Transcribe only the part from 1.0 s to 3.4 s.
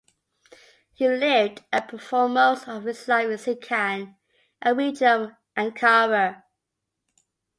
lived and performed most of his life in